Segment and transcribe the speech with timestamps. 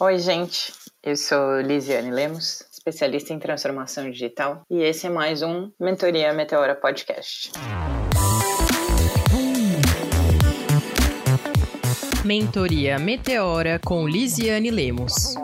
[0.00, 0.72] Oi, gente.
[1.04, 6.74] Eu sou Lisiane Lemos, especialista em transformação digital, e esse é mais um Mentoria Meteora
[6.74, 7.52] Podcast.
[12.24, 15.36] Mentoria Meteora com Lisiane Lemos.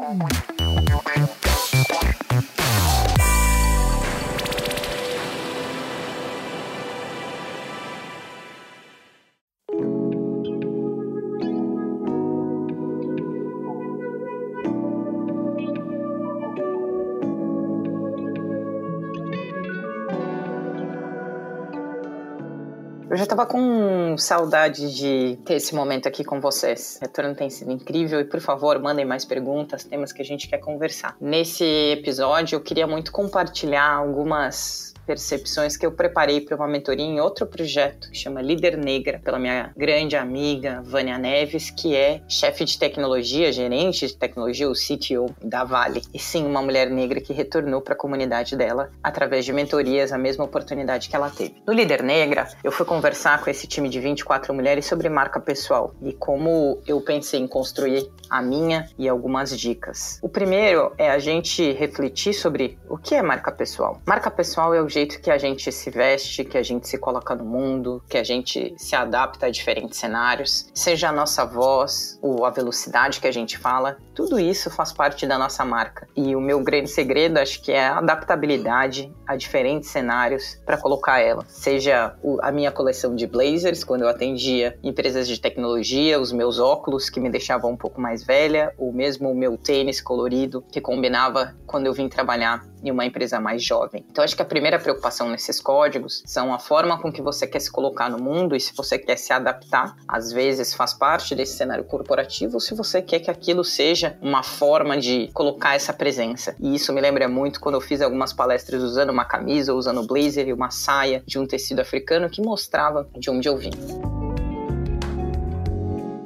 [23.10, 26.96] Eu já estava com saudade de ter esse momento aqui com vocês.
[27.02, 30.46] O retorno tem sido incrível e, por favor, mandem mais perguntas, temas que a gente
[30.46, 31.16] quer conversar.
[31.20, 37.18] Nesse episódio, eu queria muito compartilhar algumas percepções que eu preparei para uma mentoria em
[37.18, 42.64] outro projeto que chama Líder Negra, pela minha grande amiga Vânia Neves, que é chefe
[42.64, 46.00] de tecnologia, gerente de tecnologia, o CTO da Vale.
[46.14, 50.18] E sim, uma mulher negra que retornou para a comunidade dela através de mentorias, a
[50.18, 51.56] mesma oportunidade que ela teve.
[51.66, 55.92] No Líder Negra, eu fui conversar com esse time de 24 mulheres sobre marca pessoal
[56.00, 60.20] e como eu pensei em construir a minha e algumas dicas.
[60.22, 64.00] O primeiro é a gente refletir sobre o que é marca pessoal.
[64.06, 66.98] Marca pessoal é o jeito jeito que a gente se veste, que a gente se
[66.98, 72.18] coloca no mundo, que a gente se adapta a diferentes cenários, seja a nossa voz
[72.20, 76.06] ou a velocidade que a gente fala, tudo isso faz parte da nossa marca.
[76.14, 81.20] E o meu grande segredo acho que é a adaptabilidade a diferentes cenários para colocar
[81.20, 81.44] ela.
[81.48, 87.08] Seja a minha coleção de blazers, quando eu atendia empresas de tecnologia, os meus óculos
[87.08, 91.54] que me deixavam um pouco mais velha, ou mesmo o meu tênis colorido que combinava
[91.66, 94.04] quando eu vim trabalhar em uma empresa mais jovem.
[94.10, 97.60] Então, acho que a primeira preocupação nesses códigos são a forma com que você quer
[97.60, 99.96] se colocar no mundo e se você quer se adaptar.
[100.06, 104.42] Às vezes faz parte desse cenário corporativo, ou se você quer que aquilo seja uma
[104.42, 106.54] forma de colocar essa presença.
[106.60, 110.48] E isso me lembra muito quando eu fiz algumas palestras usando uma camisa, usando blazer
[110.48, 113.70] e uma saia de um tecido africano que mostrava de onde eu vim.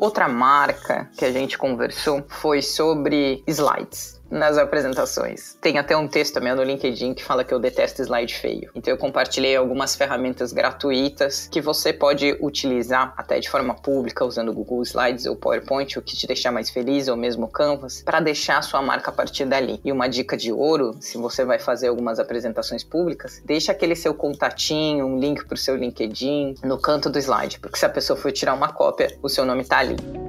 [0.00, 5.56] Outra marca que a gente conversou foi sobre slides nas apresentações.
[5.60, 8.70] Tem até um texto meu no LinkedIn que fala que eu detesto slide feio.
[8.74, 14.52] Então eu compartilhei algumas ferramentas gratuitas que você pode utilizar até de forma pública usando
[14.52, 18.58] Google Slides ou PowerPoint, o que te deixar mais feliz ou mesmo Canvas, para deixar
[18.58, 19.80] a sua marca a partir dali.
[19.84, 24.14] E uma dica de ouro, se você vai fazer algumas apresentações públicas, deixa aquele seu
[24.14, 28.16] contatinho, um link para o seu LinkedIn no canto do slide, porque se a pessoa
[28.16, 30.23] for tirar uma cópia, o seu nome está ali.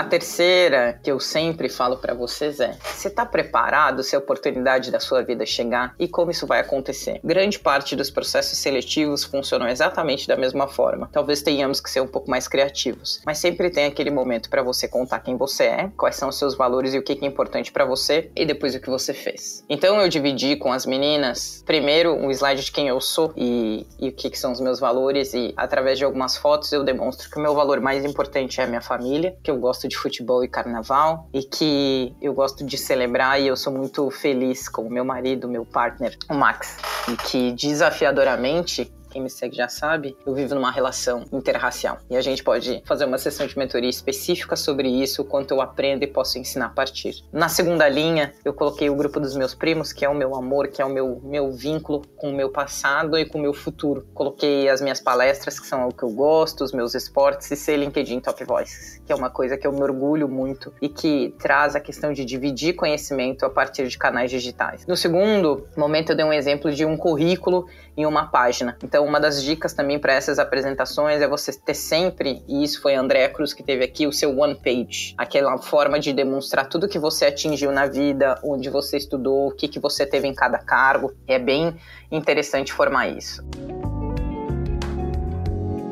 [0.00, 4.90] A terceira que eu sempre falo para vocês é: você está preparado se a oportunidade
[4.90, 7.20] da sua vida chegar e como isso vai acontecer?
[7.22, 11.10] Grande parte dos processos seletivos funcionam exatamente da mesma forma.
[11.12, 14.88] Talvez tenhamos que ser um pouco mais criativos, mas sempre tem aquele momento para você
[14.88, 17.84] contar quem você é, quais são os seus valores e o que é importante para
[17.84, 19.62] você e depois o que você fez.
[19.68, 24.08] Então eu dividi com as meninas primeiro um slide de quem eu sou e, e
[24.08, 27.36] o que, que são os meus valores e através de algumas fotos eu demonstro que
[27.36, 30.48] o meu valor mais importante é a minha família, que eu gosto de futebol e
[30.48, 35.04] carnaval e que eu gosto de celebrar e eu sou muito feliz com o meu
[35.04, 36.78] marido, meu partner, o Max,
[37.08, 41.98] e que desafiadoramente quem me segue já sabe, eu vivo numa relação interracial.
[42.08, 45.60] E a gente pode fazer uma sessão de mentoria específica sobre isso, o quanto eu
[45.60, 47.24] aprendo e posso ensinar a partir.
[47.32, 50.68] Na segunda linha, eu coloquei o grupo dos meus primos, que é o meu amor,
[50.68, 54.06] que é o meu, meu vínculo com o meu passado e com o meu futuro.
[54.14, 57.76] Coloquei as minhas palestras, que são o que eu gosto, os meus esportes, e ser
[57.76, 61.74] LinkedIn Top Voices, que é uma coisa que eu me orgulho muito e que traz
[61.74, 64.86] a questão de dividir conhecimento a partir de canais digitais.
[64.86, 67.66] No segundo momento, eu dei um exemplo de um currículo
[67.96, 68.76] em uma página.
[68.82, 72.94] Então, uma das dicas também para essas apresentações é você ter sempre, e isso foi
[72.94, 76.88] a Andréa Cruz que teve aqui, o seu one page, aquela forma de demonstrar tudo
[76.88, 80.58] que você atingiu na vida, onde você estudou, o que, que você teve em cada
[80.58, 81.12] cargo.
[81.26, 81.76] É bem
[82.10, 83.42] interessante formar isso.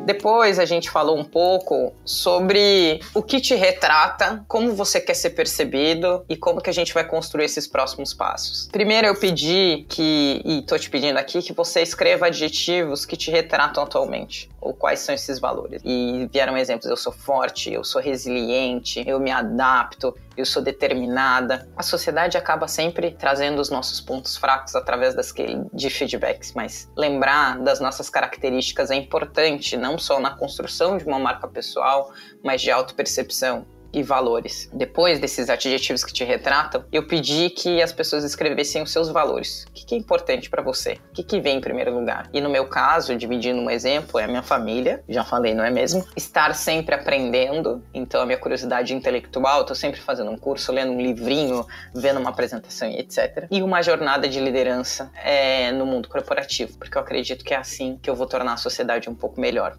[0.09, 5.29] Depois a gente falou um pouco sobre o que te retrata, como você quer ser
[5.29, 8.67] percebido e como que a gente vai construir esses próximos passos.
[8.71, 13.29] Primeiro eu pedi que, e tô te pedindo aqui, que você escreva adjetivos que te
[13.29, 15.81] retratam atualmente, ou quais são esses valores.
[15.85, 21.67] E vieram exemplos, eu sou forte, eu sou resiliente, eu me adapto, eu sou determinada.
[21.75, 25.33] A sociedade acaba sempre trazendo os nossos pontos fracos através das
[25.73, 31.19] de feedbacks, mas lembrar das nossas características é importante, não só na construção de uma
[31.19, 32.11] marca pessoal,
[32.43, 34.69] mas de autopercepção e valores.
[34.73, 39.65] Depois desses adjetivos que te retratam, eu pedi que as pessoas escrevessem os seus valores.
[39.69, 40.97] O que é importante para você?
[41.17, 42.29] O que vem em primeiro lugar?
[42.33, 45.71] E no meu caso, dividindo um exemplo, é a minha família, já falei, não é
[45.71, 46.05] mesmo?
[46.15, 51.01] Estar sempre aprendendo, então a minha curiosidade intelectual, tô sempre fazendo um curso, lendo um
[51.01, 53.47] livrinho, vendo uma apresentação e etc.
[53.51, 57.99] E uma jornada de liderança é, no mundo corporativo, porque eu acredito que é assim
[58.01, 59.77] que eu vou tornar a sociedade um pouco melhor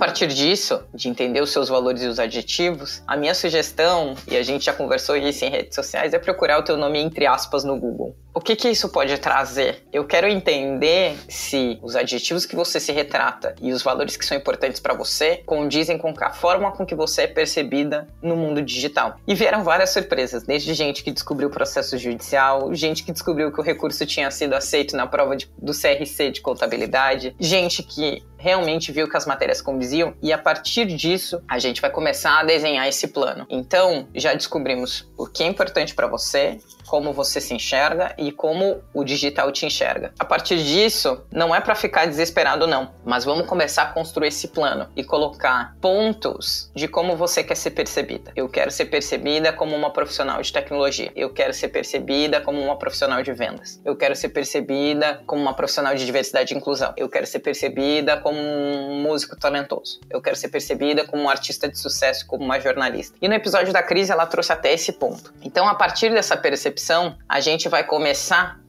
[0.00, 4.42] partir disso, de entender os seus valores e os adjetivos, a minha sugestão, e a
[4.42, 7.78] gente já conversou isso em redes sociais, é procurar o teu nome entre aspas no
[7.78, 8.16] Google.
[8.32, 9.82] O que, que isso pode trazer?
[9.92, 14.36] Eu quero entender se os adjetivos que você se retrata e os valores que são
[14.36, 19.16] importantes para você condizem com a forma com que você é percebida no mundo digital.
[19.26, 23.60] E vieram várias surpresas, desde gente que descobriu o processo judicial, gente que descobriu que
[23.60, 28.90] o recurso tinha sido aceito na prova de, do CRC de contabilidade, gente que realmente
[28.92, 32.88] viu que as matérias condiziam e a partir disso a gente vai começar a desenhar
[32.88, 33.44] esse plano.
[33.50, 38.82] Então, já descobrimos o que é importante para você, como você se enxerga e como
[38.92, 40.12] o digital te enxerga.
[40.18, 44.48] A partir disso, não é para ficar desesperado não, mas vamos começar a construir esse
[44.48, 48.30] plano e colocar pontos de como você quer ser percebida.
[48.36, 51.10] Eu quero ser percebida como uma profissional de tecnologia.
[51.16, 53.80] Eu quero ser percebida como uma profissional de vendas.
[53.84, 56.92] Eu quero ser percebida como uma profissional de diversidade e inclusão.
[56.96, 60.00] Eu quero ser percebida como um músico talentoso.
[60.10, 63.16] Eu quero ser percebida como um artista de sucesso, como uma jornalista.
[63.22, 65.32] E no episódio da crise ela trouxe até esse ponto.
[65.42, 68.09] Então, a partir dessa percepção a gente vai começar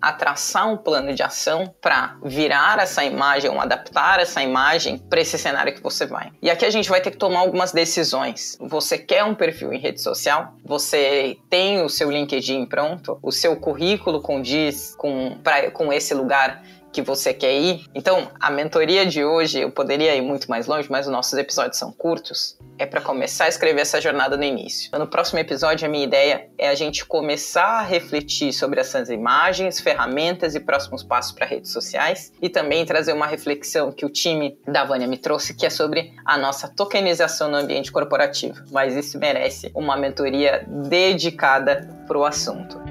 [0.01, 5.21] a traçar um plano de ação para virar essa imagem, ou adaptar essa imagem para
[5.21, 6.31] esse cenário que você vai.
[6.41, 8.57] E aqui a gente vai ter que tomar algumas decisões.
[8.59, 10.53] Você quer um perfil em rede social?
[10.65, 13.19] Você tem o seu LinkedIn pronto?
[13.21, 17.85] O seu currículo condiz com, pra, com esse lugar que você quer ir.
[17.95, 21.77] Então, a mentoria de hoje, eu poderia ir muito mais longe, mas os nossos episódios
[21.77, 22.57] são curtos.
[22.77, 24.89] É para começar a escrever essa jornada no início.
[24.97, 29.79] No próximo episódio, a minha ideia é a gente começar a refletir sobre essas imagens,
[29.79, 34.57] ferramentas e próximos passos para redes sociais e também trazer uma reflexão que o time
[34.67, 38.63] da Vânia me trouxe, que é sobre a nossa tokenização no ambiente corporativo.
[38.71, 42.90] Mas isso merece uma mentoria dedicada para o assunto.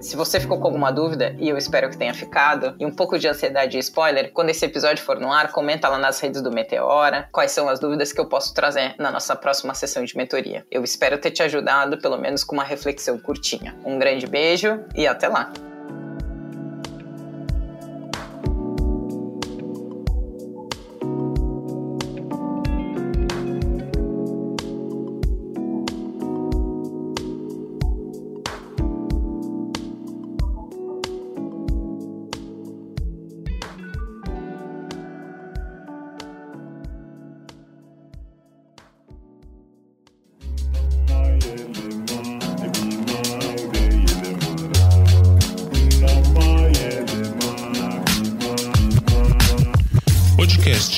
[0.00, 3.18] Se você ficou com alguma dúvida, e eu espero que tenha ficado, e um pouco
[3.18, 6.50] de ansiedade e spoiler, quando esse episódio for no ar, comenta lá nas redes do
[6.50, 10.66] Meteora quais são as dúvidas que eu posso trazer na nossa próxima sessão de mentoria.
[10.70, 13.76] Eu espero ter te ajudado, pelo menos com uma reflexão curtinha.
[13.84, 15.52] Um grande beijo e até lá!